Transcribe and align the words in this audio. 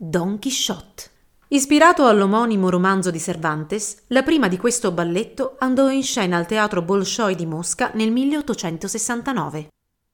Don 0.00 0.38
Quixote. 0.38 1.10
Ispirato 1.48 2.06
all'omonimo 2.06 2.70
romanzo 2.70 3.10
di 3.10 3.18
Cervantes, 3.18 4.04
la 4.10 4.22
prima 4.22 4.46
di 4.46 4.56
questo 4.56 4.92
balletto 4.92 5.56
andò 5.58 5.90
in 5.90 6.04
scena 6.04 6.36
al 6.36 6.46
teatro 6.46 6.82
Bolshoi 6.82 7.34
di 7.34 7.46
Mosca 7.46 7.90
nel 7.94 8.12
1869. 8.12 9.70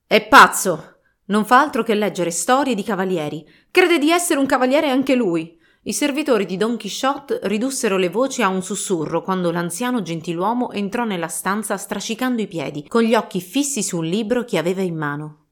È 0.07 0.27
pazzo! 0.27 1.01
Non 1.27 1.45
fa 1.45 1.61
altro 1.61 1.83
che 1.83 1.95
leggere 1.95 2.31
storie 2.31 2.75
di 2.75 2.83
cavalieri. 2.83 3.47
Crede 3.71 3.99
di 3.99 4.11
essere 4.11 4.41
un 4.41 4.47
cavaliere 4.47 4.89
anche 4.89 5.15
lui. 5.15 5.55
I 5.83 5.93
servitori 5.93 6.47
di 6.47 6.57
Don 6.57 6.79
Quixote 6.79 7.41
ridussero 7.43 7.99
le 7.99 8.09
voci 8.09 8.41
a 8.41 8.49
un 8.49 8.63
sussurro 8.63 9.21
quando 9.21 9.51
l'anziano 9.51 10.01
gentiluomo 10.01 10.71
entrò 10.71 11.05
nella 11.05 11.29
stanza 11.29 11.77
strascicando 11.77 12.41
i 12.41 12.47
piedi, 12.47 12.89
con 12.89 13.03
gli 13.03 13.15
occhi 13.15 13.43
fissi 13.43 13.83
su 13.83 13.99
un 13.99 14.07
libro 14.07 14.45
che 14.45 14.57
aveva 14.57 14.81
in 14.81 14.97
mano. 14.97 15.44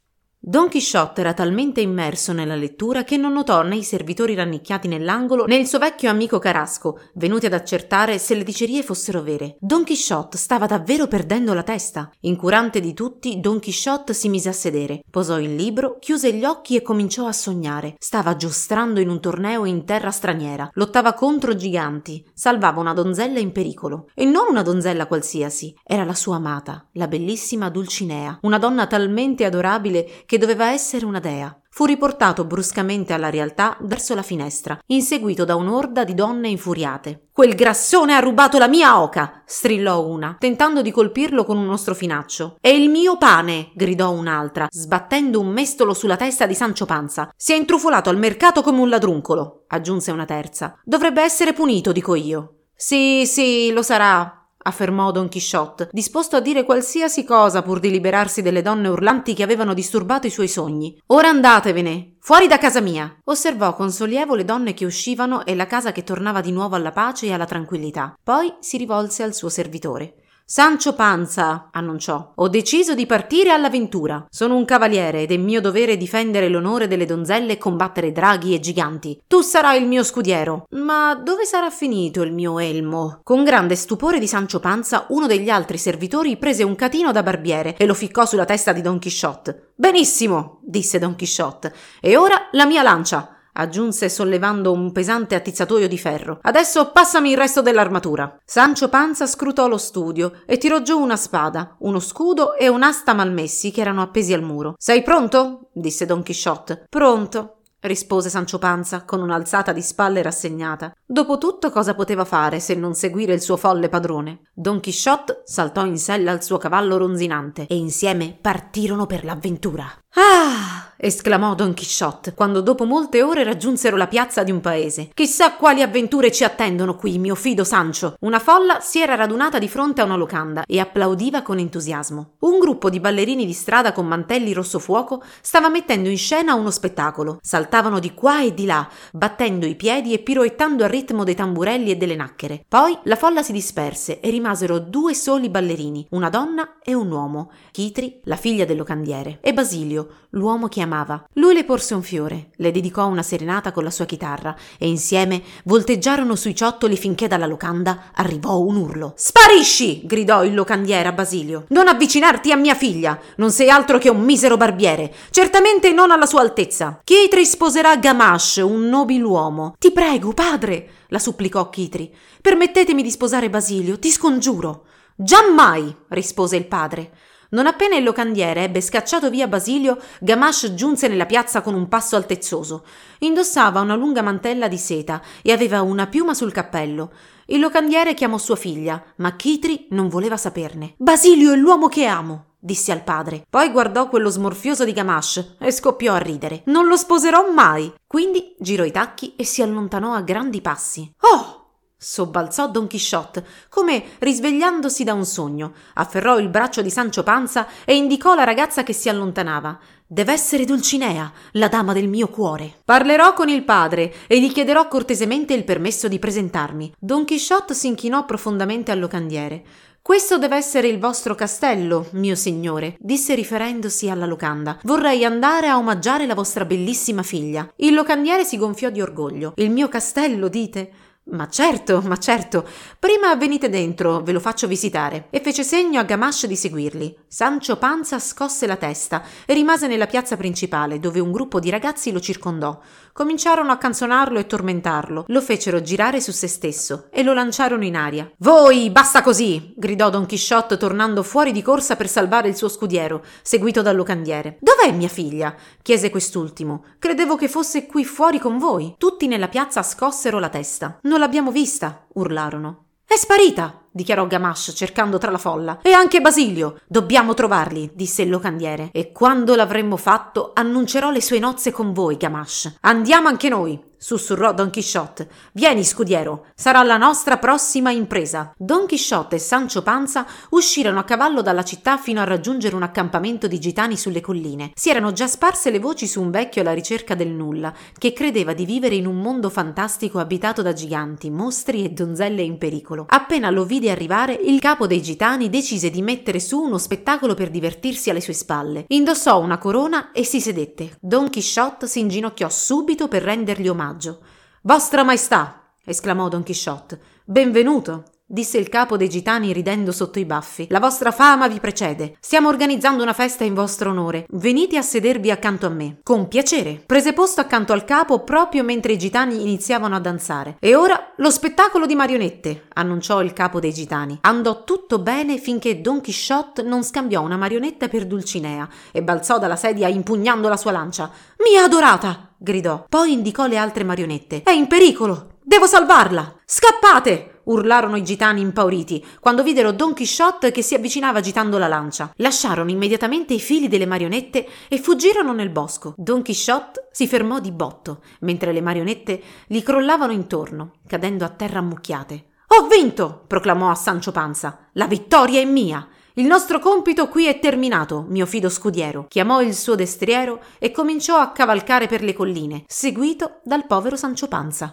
Don 0.44 0.68
Chisciotte 0.68 1.20
era 1.20 1.34
talmente 1.34 1.80
immerso 1.80 2.32
nella 2.32 2.56
lettura 2.56 3.04
che 3.04 3.16
non 3.16 3.32
notò 3.32 3.62
né 3.62 3.76
i 3.76 3.84
servitori 3.84 4.34
rannicchiati 4.34 4.88
nell'angolo 4.88 5.44
né 5.44 5.54
il 5.54 5.68
suo 5.68 5.78
vecchio 5.78 6.10
amico 6.10 6.40
Carasco, 6.40 6.98
venuti 7.14 7.46
ad 7.46 7.52
accertare 7.52 8.18
se 8.18 8.34
le 8.34 8.42
dicerie 8.42 8.82
fossero 8.82 9.22
vere. 9.22 9.54
Don 9.60 9.84
Chisciotte 9.84 10.36
stava 10.36 10.66
davvero 10.66 11.06
perdendo 11.06 11.54
la 11.54 11.62
testa. 11.62 12.10
Incurante 12.22 12.80
di 12.80 12.92
tutti, 12.92 13.38
Don 13.38 13.60
Chisciotte 13.60 14.14
si 14.14 14.28
mise 14.28 14.48
a 14.48 14.52
sedere, 14.52 15.04
posò 15.08 15.38
il 15.38 15.54
libro, 15.54 15.98
chiuse 16.00 16.32
gli 16.32 16.42
occhi 16.42 16.74
e 16.74 16.82
cominciò 16.82 17.28
a 17.28 17.32
sognare. 17.32 17.94
Stava 18.00 18.34
giostrando 18.34 18.98
in 18.98 19.10
un 19.10 19.20
torneo 19.20 19.64
in 19.64 19.84
terra 19.84 20.10
straniera, 20.10 20.68
lottava 20.72 21.12
contro 21.12 21.54
giganti, 21.54 22.28
salvava 22.34 22.80
una 22.80 22.94
donzella 22.94 23.38
in 23.38 23.52
pericolo. 23.52 24.08
E 24.12 24.24
non 24.24 24.46
una 24.50 24.62
donzella 24.62 25.06
qualsiasi, 25.06 25.72
era 25.84 26.02
la 26.02 26.14
sua 26.14 26.34
amata, 26.34 26.88
la 26.94 27.06
bellissima 27.06 27.70
Dulcinea, 27.70 28.40
una 28.42 28.58
donna 28.58 28.88
talmente 28.88 29.44
adorabile 29.44 30.24
che 30.32 30.38
doveva 30.38 30.70
essere 30.70 31.04
una 31.04 31.20
dea. 31.20 31.54
Fu 31.68 31.84
riportato 31.84 32.46
bruscamente 32.46 33.12
alla 33.12 33.28
realtà 33.28 33.76
verso 33.80 34.14
la 34.14 34.22
finestra, 34.22 34.78
inseguito 34.86 35.44
da 35.44 35.56
un'orda 35.56 36.04
di 36.04 36.14
donne 36.14 36.48
infuriate. 36.48 37.26
Quel 37.30 37.54
grassone 37.54 38.14
ha 38.14 38.18
rubato 38.18 38.56
la 38.56 38.66
mia 38.66 38.98
oca! 38.98 39.42
strillò 39.44 40.06
una, 40.06 40.36
tentando 40.38 40.80
di 40.80 40.90
colpirlo 40.90 41.44
con 41.44 41.58
uno 41.58 41.76
strofinaccio. 41.76 42.56
È 42.62 42.68
il 42.68 42.88
mio 42.88 43.18
pane! 43.18 43.72
gridò 43.74 44.10
un'altra, 44.10 44.68
sbattendo 44.70 45.38
un 45.38 45.48
mestolo 45.48 45.92
sulla 45.92 46.16
testa 46.16 46.46
di 46.46 46.54
Sancio 46.54 46.86
Panza. 46.86 47.30
Si 47.36 47.52
è 47.52 47.56
intrufolato 47.56 48.08
al 48.08 48.16
mercato 48.16 48.62
come 48.62 48.80
un 48.80 48.88
ladruncolo, 48.88 49.64
aggiunse 49.68 50.12
una 50.12 50.24
terza. 50.24 50.78
Dovrebbe 50.82 51.20
essere 51.20 51.52
punito, 51.52 51.92
dico 51.92 52.14
io. 52.14 52.60
Sì, 52.74 53.26
sì, 53.26 53.70
lo 53.70 53.82
sarà, 53.82 54.41
affermò 54.62 55.10
Don 55.10 55.28
Chisciotte, 55.28 55.88
disposto 55.92 56.36
a 56.36 56.40
dire 56.40 56.64
qualsiasi 56.64 57.24
cosa 57.24 57.62
pur 57.62 57.80
di 57.80 57.90
liberarsi 57.90 58.42
delle 58.42 58.62
donne 58.62 58.88
urlanti 58.88 59.34
che 59.34 59.42
avevano 59.42 59.74
disturbato 59.74 60.26
i 60.26 60.30
suoi 60.30 60.48
sogni. 60.48 61.00
Ora 61.06 61.28
andatevene, 61.28 62.16
fuori 62.20 62.46
da 62.46 62.58
casa 62.58 62.80
mia! 62.80 63.18
Osservò 63.24 63.74
con 63.74 63.90
sollievo 63.90 64.34
le 64.34 64.44
donne 64.44 64.74
che 64.74 64.84
uscivano 64.84 65.44
e 65.44 65.54
la 65.54 65.66
casa 65.66 65.92
che 65.92 66.04
tornava 66.04 66.40
di 66.40 66.52
nuovo 66.52 66.76
alla 66.76 66.92
pace 66.92 67.26
e 67.26 67.32
alla 67.32 67.46
tranquillità. 67.46 68.16
Poi 68.22 68.54
si 68.60 68.76
rivolse 68.76 69.22
al 69.22 69.34
suo 69.34 69.48
servitore. 69.48 70.14
Sancio 70.54 70.92
Panza, 70.92 71.70
annunciò, 71.72 72.32
ho 72.34 72.48
deciso 72.50 72.94
di 72.94 73.06
partire 73.06 73.52
all'avventura. 73.52 74.26
Sono 74.28 74.54
un 74.54 74.66
cavaliere 74.66 75.22
ed 75.22 75.32
è 75.32 75.38
mio 75.38 75.62
dovere 75.62 75.96
difendere 75.96 76.50
l'onore 76.50 76.88
delle 76.88 77.06
donzelle 77.06 77.52
e 77.52 77.56
combattere 77.56 78.12
draghi 78.12 78.54
e 78.54 78.60
giganti. 78.60 79.18
Tu 79.26 79.40
sarai 79.40 79.80
il 79.80 79.88
mio 79.88 80.02
scudiero. 80.04 80.66
Ma 80.72 81.14
dove 81.14 81.46
sarà 81.46 81.70
finito 81.70 82.20
il 82.20 82.34
mio 82.34 82.58
elmo? 82.58 83.20
Con 83.22 83.44
grande 83.44 83.76
stupore 83.76 84.18
di 84.18 84.26
Sancio 84.26 84.60
Panza, 84.60 85.06
uno 85.08 85.26
degli 85.26 85.48
altri 85.48 85.78
servitori 85.78 86.36
prese 86.36 86.64
un 86.64 86.76
catino 86.76 87.12
da 87.12 87.22
barbiere 87.22 87.74
e 87.78 87.86
lo 87.86 87.94
ficcò 87.94 88.26
sulla 88.26 88.44
testa 88.44 88.72
di 88.72 88.82
Don 88.82 88.98
Chisciotte. 88.98 89.70
Benissimo, 89.74 90.60
disse 90.64 90.98
Don 90.98 91.16
Chisciotte. 91.16 91.72
E 91.98 92.18
ora 92.18 92.48
la 92.50 92.66
mia 92.66 92.82
lancia 92.82 93.38
aggiunse 93.52 94.08
sollevando 94.08 94.72
un 94.72 94.92
pesante 94.92 95.34
attizzatoio 95.34 95.88
di 95.88 95.98
ferro. 95.98 96.38
Adesso 96.42 96.90
passami 96.92 97.30
il 97.30 97.36
resto 97.36 97.62
dell'armatura. 97.62 98.38
Sancio 98.44 98.88
Panza 98.88 99.26
scrutò 99.26 99.68
lo 99.68 99.78
studio 99.78 100.42
e 100.46 100.58
tirò 100.58 100.82
giù 100.82 100.98
una 100.98 101.16
spada, 101.16 101.76
uno 101.80 102.00
scudo 102.00 102.56
e 102.56 102.68
un'asta 102.68 103.14
malmessi 103.14 103.70
che 103.70 103.80
erano 103.80 104.02
appesi 104.02 104.32
al 104.32 104.42
muro. 104.42 104.74
Sei 104.78 105.02
pronto? 105.02 105.68
disse 105.72 106.06
Don 106.06 106.22
Chisciotte. 106.22 106.86
Pronto 106.88 107.56
rispose 107.82 108.28
Sancio 108.28 108.58
Panza 108.58 109.04
con 109.04 109.20
un'alzata 109.20 109.72
di 109.72 109.82
spalle 109.82 110.22
rassegnata. 110.22 110.94
Dopotutto 111.04 111.70
cosa 111.70 111.94
poteva 111.94 112.24
fare 112.24 112.60
se 112.60 112.74
non 112.74 112.94
seguire 112.94 113.34
il 113.34 113.40
suo 113.40 113.56
folle 113.56 113.88
padrone? 113.88 114.42
Don 114.52 114.80
Chisciotte 114.80 115.42
saltò 115.44 115.84
in 115.84 115.98
sella 115.98 116.30
al 116.30 116.42
suo 116.42 116.58
cavallo 116.58 116.96
ronzinante 116.96 117.66
e 117.66 117.76
insieme 117.76 118.36
partirono 118.40 119.06
per 119.06 119.24
l'avventura. 119.24 119.86
Ah! 120.14 120.81
Esclamò 121.04 121.56
Don 121.56 121.74
Chisciotte 121.74 122.32
quando 122.32 122.60
dopo 122.60 122.84
molte 122.84 123.22
ore 123.24 123.42
raggiunsero 123.42 123.96
la 123.96 124.06
piazza 124.06 124.44
di 124.44 124.52
un 124.52 124.60
paese. 124.60 125.10
Chissà 125.12 125.54
quali 125.54 125.82
avventure 125.82 126.30
ci 126.30 126.44
attendono 126.44 126.94
qui, 126.94 127.18
mio 127.18 127.34
fido 127.34 127.64
Sancio. 127.64 128.14
Una 128.20 128.38
folla 128.38 128.78
si 128.78 129.00
era 129.00 129.16
radunata 129.16 129.58
di 129.58 129.68
fronte 129.68 130.00
a 130.00 130.04
una 130.04 130.14
locanda 130.14 130.62
e 130.64 130.78
applaudiva 130.78 131.42
con 131.42 131.58
entusiasmo. 131.58 132.34
Un 132.40 132.60
gruppo 132.60 132.88
di 132.88 133.00
ballerini 133.00 133.44
di 133.44 133.52
strada 133.52 133.90
con 133.92 134.06
mantelli 134.06 134.52
rosso 134.52 134.78
fuoco 134.78 135.24
stava 135.40 135.68
mettendo 135.68 136.08
in 136.08 136.16
scena 136.16 136.54
uno 136.54 136.70
spettacolo. 136.70 137.38
Saltavano 137.42 137.98
di 137.98 138.14
qua 138.14 138.44
e 138.44 138.54
di 138.54 138.64
là, 138.64 138.88
battendo 139.10 139.66
i 139.66 139.74
piedi 139.74 140.12
e 140.12 140.20
piroettando 140.20 140.84
al 140.84 140.90
ritmo 140.90 141.24
dei 141.24 141.34
tamburelli 141.34 141.90
e 141.90 141.96
delle 141.96 142.14
nacchere. 142.14 142.64
Poi 142.68 142.96
la 143.04 143.16
folla 143.16 143.42
si 143.42 143.50
disperse 143.50 144.20
e 144.20 144.30
rimasero 144.30 144.78
due 144.78 145.14
soli 145.14 145.48
ballerini, 145.48 146.06
una 146.10 146.28
donna 146.28 146.76
e 146.80 146.94
un 146.94 147.10
uomo, 147.10 147.50
Chitri, 147.72 148.20
la 148.24 148.36
figlia 148.36 148.64
del 148.64 148.76
locandiere, 148.76 149.38
e 149.40 149.52
Basilio 149.52 150.20
l'uomo 150.30 150.68
che 150.68 150.80
amava. 150.92 151.24
Lui 151.34 151.54
le 151.54 151.64
porse 151.64 151.94
un 151.94 152.02
fiore, 152.02 152.50
le 152.56 152.70
dedicò 152.70 153.06
una 153.06 153.22
serenata 153.22 153.72
con 153.72 153.82
la 153.82 153.90
sua 153.90 154.04
chitarra 154.04 154.54
e 154.78 154.86
insieme 154.86 155.42
volteggiarono 155.64 156.36
sui 156.36 156.54
ciottoli 156.54 156.96
finché 156.96 157.26
dalla 157.26 157.46
locanda 157.46 158.10
arrivò 158.14 158.58
un 158.58 158.76
urlo. 158.76 159.14
Sparisci! 159.16 160.02
gridò 160.04 160.44
il 160.44 160.54
locandiere 160.54 161.08
a 161.08 161.12
Basilio. 161.12 161.64
Non 161.68 161.88
avvicinarti 161.88 162.52
a 162.52 162.56
mia 162.56 162.74
figlia! 162.74 163.18
Non 163.36 163.50
sei 163.50 163.70
altro 163.70 163.98
che 163.98 164.10
un 164.10 164.20
misero 164.20 164.56
barbiere! 164.58 165.12
Certamente 165.30 165.92
non 165.92 166.10
alla 166.10 166.26
sua 166.26 166.42
altezza! 166.42 167.00
Chitri 167.02 167.46
sposerà 167.46 167.96
Gamash, 167.96 168.56
un 168.56 168.88
nobiluomo. 168.88 169.74
Ti 169.78 169.90
prego, 169.90 170.32
padre! 170.34 170.88
la 171.08 171.18
supplicò 171.18 171.68
Chitri. 171.68 172.14
Permettetemi 172.40 173.02
di 173.02 173.10
sposare 173.10 173.50
Basilio, 173.50 173.98
ti 173.98 174.10
scongiuro. 174.10 174.84
Giammai! 175.14 175.94
rispose 176.08 176.56
il 176.56 176.66
padre. 176.66 177.12
Non 177.52 177.66
appena 177.66 177.96
il 177.96 178.02
locandiere 178.02 178.62
ebbe 178.62 178.80
scacciato 178.80 179.28
via 179.28 179.46
Basilio, 179.46 179.98
Gamache 180.20 180.72
giunse 180.74 181.06
nella 181.06 181.26
piazza 181.26 181.60
con 181.60 181.74
un 181.74 181.86
passo 181.86 182.16
altezzoso. 182.16 182.84
Indossava 183.18 183.80
una 183.80 183.94
lunga 183.94 184.22
mantella 184.22 184.68
di 184.68 184.78
seta 184.78 185.20
e 185.42 185.52
aveva 185.52 185.82
una 185.82 186.06
piuma 186.06 186.32
sul 186.32 186.50
cappello. 186.50 187.12
Il 187.46 187.60
locandiere 187.60 188.14
chiamò 188.14 188.38
sua 188.38 188.56
figlia, 188.56 189.02
ma 189.16 189.36
Chitri 189.36 189.88
non 189.90 190.08
voleva 190.08 190.38
saperne. 190.38 190.94
Basilio 190.96 191.52
è 191.52 191.56
l'uomo 191.56 191.88
che 191.88 192.06
amo, 192.06 192.52
disse 192.58 192.90
al 192.90 193.04
padre. 193.04 193.44
Poi 193.50 193.70
guardò 193.70 194.08
quello 194.08 194.30
smorfioso 194.30 194.86
di 194.86 194.94
Gamache 194.94 195.56
e 195.58 195.70
scoppiò 195.72 196.14
a 196.14 196.18
ridere. 196.18 196.62
Non 196.66 196.86
lo 196.86 196.96
sposerò 196.96 197.50
mai. 197.52 197.92
Quindi 198.06 198.54
girò 198.60 198.84
i 198.84 198.90
tacchi 198.90 199.34
e 199.36 199.44
si 199.44 199.60
allontanò 199.60 200.14
a 200.14 200.22
grandi 200.22 200.62
passi. 200.62 201.12
Oh! 201.20 201.61
Sobbalzò 202.02 202.68
Don 202.68 202.88
Chisciotte, 202.88 203.46
come 203.68 204.02
risvegliandosi 204.18 205.04
da 205.04 205.14
un 205.14 205.24
sogno. 205.24 205.72
Afferrò 205.94 206.38
il 206.38 206.48
braccio 206.48 206.82
di 206.82 206.90
Sancio 206.90 207.22
Panza 207.22 207.68
e 207.84 207.94
indicò 207.94 208.34
la 208.34 208.44
ragazza 208.44 208.82
che 208.82 208.92
si 208.92 209.08
allontanava. 209.08 209.78
Deve 210.04 210.32
essere 210.32 210.64
Dulcinea, 210.64 211.32
la 211.52 211.68
dama 211.68 211.92
del 211.92 212.08
mio 212.08 212.28
cuore. 212.28 212.80
Parlerò 212.84 213.32
con 213.32 213.48
il 213.48 213.64
padre 213.64 214.12
e 214.26 214.40
gli 214.40 214.52
chiederò 214.52 214.88
cortesemente 214.88 215.54
il 215.54 215.64
permesso 215.64 216.08
di 216.08 216.18
presentarmi. 216.18 216.92
Don 216.98 217.24
Chisciotte 217.24 217.72
si 217.72 217.86
inchinò 217.86 218.24
profondamente 218.24 218.90
al 218.90 218.98
locandiere. 218.98 219.64
Questo 220.02 220.36
deve 220.36 220.56
essere 220.56 220.88
il 220.88 220.98
vostro 220.98 221.36
castello, 221.36 222.08
mio 222.14 222.34
signore, 222.34 222.96
disse 222.98 223.36
riferendosi 223.36 224.10
alla 224.10 224.26
locanda. 224.26 224.76
Vorrei 224.82 225.24
andare 225.24 225.68
a 225.68 225.78
omaggiare 225.78 226.26
la 226.26 226.34
vostra 226.34 226.64
bellissima 226.64 227.22
figlia. 227.22 227.72
Il 227.76 227.94
locandiere 227.94 228.44
si 228.44 228.56
gonfiò 228.56 228.90
di 228.90 229.00
orgoglio. 229.00 229.52
Il 229.58 229.70
mio 229.70 229.86
castello, 229.86 230.48
dite? 230.48 230.90
Ma 231.32 231.48
certo, 231.48 232.02
ma 232.04 232.18
certo. 232.18 232.66
Prima 232.98 233.34
venite 233.36 233.70
dentro, 233.70 234.20
ve 234.20 234.32
lo 234.32 234.40
faccio 234.40 234.66
visitare. 234.66 235.28
E 235.30 235.40
fece 235.40 235.64
segno 235.64 235.98
a 235.98 236.04
Gamache 236.04 236.46
di 236.46 236.56
seguirli. 236.56 237.16
Sancio 237.26 237.78
Panza 237.78 238.18
scosse 238.18 238.66
la 238.66 238.76
testa 238.76 239.22
e 239.46 239.54
rimase 239.54 239.86
nella 239.86 240.06
piazza 240.06 240.36
principale, 240.36 240.98
dove 240.98 241.20
un 241.20 241.32
gruppo 241.32 241.58
di 241.58 241.70
ragazzi 241.70 242.12
lo 242.12 242.20
circondò. 242.20 242.78
Cominciarono 243.14 243.72
a 243.72 243.78
canzonarlo 243.78 244.38
e 244.38 244.46
tormentarlo. 244.46 245.24
Lo 245.28 245.40
fecero 245.40 245.80
girare 245.80 246.20
su 246.20 246.32
se 246.32 246.48
stesso 246.48 247.06
e 247.10 247.22
lo 247.22 247.32
lanciarono 247.32 247.84
in 247.84 247.96
aria. 247.96 248.30
Voi, 248.38 248.90
basta 248.90 249.22
così! 249.22 249.72
gridò 249.76 250.10
Don 250.10 250.26
Chisciotte 250.26 250.76
tornando 250.76 251.22
fuori 251.22 251.52
di 251.52 251.62
corsa 251.62 251.96
per 251.96 252.08
salvare 252.08 252.48
il 252.48 252.56
suo 252.56 252.68
scudiero, 252.68 253.22
seguito 253.40 253.80
dal 253.80 253.96
locandiere. 253.96 254.58
Dov'è 254.60 254.92
mia 254.92 255.08
figlia? 255.08 255.54
chiese 255.80 256.10
quest'ultimo. 256.10 256.84
Credevo 256.98 257.36
che 257.36 257.48
fosse 257.48 257.86
qui 257.86 258.04
fuori 258.04 258.38
con 258.38 258.58
voi. 258.58 258.94
Tutti 258.98 259.26
nella 259.26 259.48
piazza 259.48 259.82
scossero 259.82 260.38
la 260.38 260.50
testa. 260.50 260.98
Non 261.02 261.20
l'abbiamo 261.22 261.52
vista, 261.52 262.06
urlarono. 262.14 262.86
È 263.06 263.14
sparita! 263.14 263.81
Dichiarò 263.92 264.26
Gamache 264.26 264.72
cercando 264.72 265.18
tra 265.18 265.30
la 265.30 265.38
folla. 265.38 265.80
E 265.82 265.92
anche 265.92 266.20
Basilio. 266.20 266.80
Dobbiamo 266.86 267.34
trovarli, 267.34 267.90
disse 267.94 268.22
il 268.22 268.30
locandiere. 268.30 268.90
E 268.92 269.12
quando 269.12 269.54
l'avremmo 269.54 269.96
fatto, 269.96 270.50
annuncerò 270.54 271.10
le 271.10 271.20
sue 271.20 271.38
nozze 271.38 271.70
con 271.70 271.92
voi, 271.92 272.16
Gamache. 272.16 272.76
Andiamo 272.80 273.28
anche 273.28 273.48
noi 273.48 273.90
sussurrò 274.02 274.52
Don 274.52 274.70
Chisciotte. 274.70 275.28
Vieni, 275.52 275.84
scudiero, 275.84 276.46
sarà 276.56 276.82
la 276.82 276.96
nostra 276.96 277.38
prossima 277.38 277.92
impresa. 277.92 278.52
Don 278.58 278.84
Chisciotte 278.86 279.36
e 279.36 279.38
Sancio 279.38 279.82
Panza 279.82 280.26
uscirono 280.50 280.98
a 280.98 281.04
cavallo 281.04 281.40
dalla 281.40 281.62
città 281.62 281.96
fino 281.98 282.20
a 282.20 282.24
raggiungere 282.24 282.74
un 282.74 282.82
accampamento 282.82 283.46
di 283.46 283.60
gitani 283.60 283.96
sulle 283.96 284.20
colline. 284.20 284.72
Si 284.74 284.90
erano 284.90 285.12
già 285.12 285.28
sparse 285.28 285.70
le 285.70 285.78
voci 285.78 286.08
su 286.08 286.20
un 286.20 286.32
vecchio 286.32 286.62
alla 286.62 286.72
ricerca 286.72 287.14
del 287.14 287.28
nulla, 287.28 287.72
che 287.96 288.12
credeva 288.12 288.54
di 288.54 288.64
vivere 288.64 288.96
in 288.96 289.06
un 289.06 289.20
mondo 289.20 289.48
fantastico 289.48 290.18
abitato 290.18 290.62
da 290.62 290.72
giganti, 290.72 291.30
mostri 291.30 291.84
e 291.84 291.90
donzelle 291.90 292.42
in 292.42 292.58
pericolo. 292.58 293.06
Appena 293.08 293.50
lo 293.50 293.64
vide 293.64 293.81
arrivare, 293.88 294.34
il 294.34 294.60
capo 294.60 294.86
dei 294.86 295.02
gitani 295.02 295.48
decise 295.48 295.90
di 295.90 296.02
mettere 296.02 296.40
su 296.40 296.60
uno 296.60 296.78
spettacolo 296.78 297.34
per 297.34 297.50
divertirsi 297.50 298.10
alle 298.10 298.20
sue 298.20 298.32
spalle. 298.32 298.84
Indossò 298.88 299.40
una 299.40 299.58
corona 299.58 300.12
e 300.12 300.24
si 300.24 300.40
sedette. 300.40 300.96
Don 301.00 301.30
Chisciotte 301.30 301.86
si 301.86 302.00
inginocchiò 302.00 302.48
subito 302.48 303.08
per 303.08 303.22
rendergli 303.22 303.68
omaggio. 303.68 304.20
Vostra 304.62 305.02
Maestà! 305.02 305.72
esclamò 305.84 306.28
Don 306.28 306.42
Chisciotte. 306.42 307.00
Benvenuto! 307.24 308.11
Disse 308.24 308.58
il 308.58 308.68
capo 308.68 308.96
dei 308.96 309.08
gitani 309.08 309.52
ridendo 309.52 309.92
sotto 309.92 310.18
i 310.18 310.24
baffi. 310.24 310.66
La 310.70 310.80
vostra 310.80 311.10
fama 311.10 311.48
vi 311.48 311.60
precede. 311.60 312.16
Stiamo 312.20 312.48
organizzando 312.48 313.02
una 313.02 313.12
festa 313.12 313.44
in 313.44 313.54
vostro 313.54 313.90
onore. 313.90 314.26
Venite 314.30 314.76
a 314.76 314.82
sedervi 314.82 315.30
accanto 315.30 315.66
a 315.66 315.70
me. 315.70 315.98
Con 316.02 316.28
piacere. 316.28 316.82
Prese 316.86 317.12
posto 317.12 317.40
accanto 317.40 317.72
al 317.72 317.84
capo 317.84 318.20
proprio 318.20 318.62
mentre 318.64 318.92
i 318.92 318.98
gitani 318.98 319.42
iniziavano 319.42 319.94
a 319.94 320.00
danzare. 320.00 320.56
E 320.60 320.74
ora 320.74 321.12
lo 321.16 321.30
spettacolo 321.30 321.86
di 321.86 321.94
marionette, 321.94 322.68
annunciò 322.74 323.22
il 323.22 323.32
capo 323.32 323.60
dei 323.60 323.72
gitani. 323.72 324.18
Andò 324.22 324.64
tutto 324.64 324.98
bene 324.98 325.38
finché 325.38 325.80
Don 325.80 326.00
Chisciotte 326.00 326.62
non 326.62 326.82
scambiò 326.84 327.20
una 327.22 327.36
marionetta 327.36 327.88
per 327.88 328.06
Dulcinea 328.06 328.68
e 328.90 329.02
balzò 329.02 329.38
dalla 329.38 329.56
sedia 329.56 329.88
impugnando 329.88 330.48
la 330.48 330.56
sua 330.56 330.72
lancia. 330.72 331.10
Mia 331.48 331.64
adorata! 331.64 332.34
gridò. 332.38 332.86
Poi 332.88 333.12
indicò 333.12 333.46
le 333.46 333.56
altre 333.56 333.82
marionette. 333.82 334.42
È 334.42 334.52
in 334.52 334.68
pericolo! 334.68 335.38
Devo 335.42 335.66
salvarla! 335.66 336.40
Scappate! 336.44 337.40
urlarono 337.44 337.96
i 337.96 338.04
gitani 338.04 338.40
impauriti 338.40 339.04
quando 339.18 339.42
videro 339.42 339.72
Don 339.72 339.92
Chisciotte 339.94 340.52
che 340.52 340.62
si 340.62 340.76
avvicinava 340.76 341.18
agitando 341.18 341.58
la 341.58 341.66
lancia. 341.66 342.12
Lasciarono 342.16 342.70
immediatamente 342.70 343.34
i 343.34 343.40
fili 343.40 343.66
delle 343.66 343.86
marionette 343.86 344.46
e 344.68 344.78
fuggirono 344.78 345.32
nel 345.32 345.50
bosco. 345.50 345.94
Don 345.96 346.22
Chisciotte 346.22 346.88
si 346.92 347.08
fermò 347.08 347.40
di 347.40 347.50
botto, 347.50 348.02
mentre 348.20 348.52
le 348.52 348.60
marionette 348.60 349.20
gli 349.48 349.62
crollavano 349.62 350.12
intorno, 350.12 350.74
cadendo 350.86 351.24
a 351.24 351.30
terra 351.30 351.58
ammucchiate. 351.58 352.26
Ho 352.48 352.68
vinto! 352.68 353.24
proclamò 353.26 353.68
a 353.68 353.74
Sancio 353.74 354.12
Panza. 354.12 354.68
La 354.74 354.86
vittoria 354.86 355.40
è 355.40 355.44
mia! 355.44 355.88
Il 356.16 356.26
nostro 356.26 356.58
compito 356.58 357.08
qui 357.08 357.24
è 357.24 357.38
terminato, 357.38 358.04
mio 358.06 358.26
fido 358.26 358.50
scudiero. 358.50 359.06
Chiamò 359.08 359.40
il 359.40 359.54
suo 359.54 359.74
destriero 359.74 360.42
e 360.58 360.70
cominciò 360.70 361.16
a 361.18 361.32
cavalcare 361.32 361.86
per 361.86 362.02
le 362.02 362.12
colline, 362.12 362.64
seguito 362.66 363.40
dal 363.44 363.66
povero 363.66 363.96
Sancio 363.96 364.28
Panza. 364.28 364.70